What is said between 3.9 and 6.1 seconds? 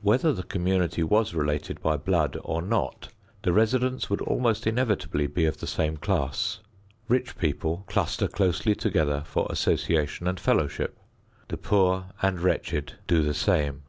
would almost inevitably be of the same